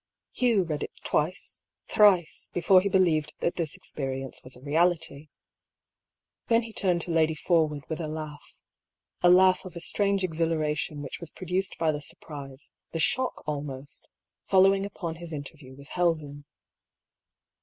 [0.31, 5.29] Hugh read it twice, thrice, before he believed that this experience was a reality.
[6.47, 8.55] Then he turned to Lady Forwood with a laugh—
[9.21, 10.75] a laugh of a strange exhilara A QUESTIONABLE DOCTRINE.
[10.75, 14.07] 249 tion whicli was produced by the surprise, the shock al most,
[14.47, 16.45] following updn his interview with Helven.